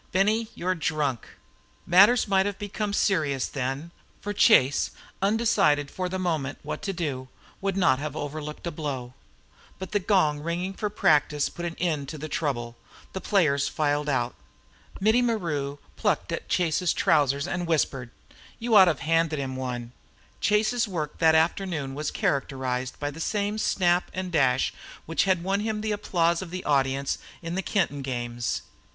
[0.11, 1.27] "Benny, you're drunk."
[1.85, 4.89] Matters might have become serious then, for Chase,
[5.21, 7.27] undecided for the moment what to do,
[7.61, 9.13] would not have overlooked a blow,
[9.77, 12.75] but the gong ringing for practice put an end to the trouble.
[13.13, 14.33] The players filed out.
[14.99, 18.09] Mittie Maru plucked at Chase's trousers and whispered,
[18.57, 19.91] "You ought to 've handed 'em one!"
[20.39, 24.73] Chase's work that afternoon was characterized by the same snap and dash
[25.05, 28.63] which had won him the applause of the audience in the Kenton games.